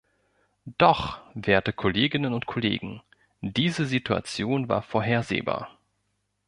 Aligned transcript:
Doch, 0.79 1.21
werte 1.35 1.73
Kolleginnen 1.73 2.33
und 2.33 2.47
Kollegen, 2.47 3.03
diese 3.41 3.85
Situation 3.85 4.67
war 4.67 4.81
vorhersehbar. 4.81 5.77